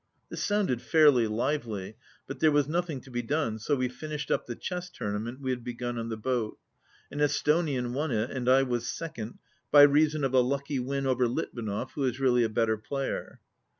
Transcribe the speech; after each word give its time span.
This 0.31 0.43
sounded 0.43 0.81
fairly 0.81 1.27
lively, 1.27 1.95
but 2.25 2.39
there 2.39 2.49
was 2.51 2.67
noth 2.67 2.89
ing 2.89 3.01
to 3.01 3.11
be 3.11 3.21
done, 3.21 3.59
so 3.59 3.75
we 3.75 3.87
finished 3.87 4.31
up 4.31 4.47
the 4.47 4.55
chess 4.55 4.89
tourna 4.89 5.21
ment 5.21 5.39
we 5.41 5.51
had 5.51 5.63
begun 5.63 5.99
on 5.99 6.09
the 6.09 6.17
boat. 6.17 6.57
An 7.11 7.19
Esthonian 7.21 7.93
won 7.93 8.09
it, 8.09 8.31
and 8.31 8.49
I 8.49 8.63
was 8.63 8.87
second, 8.87 9.37
by 9.69 9.83
reason 9.83 10.23
of 10.23 10.33
a 10.33 10.39
lucky 10.41 10.79
win 10.79 11.05
over 11.05 11.27
Litvinov, 11.27 11.91
who 11.91 12.03
is 12.05 12.19
really 12.19 12.43
a 12.43 12.49
better 12.49 12.77
player. 12.77 13.41